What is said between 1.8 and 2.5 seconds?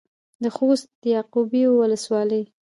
ولسوالۍ.